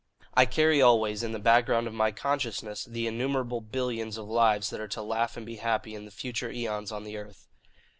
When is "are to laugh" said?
4.81-5.37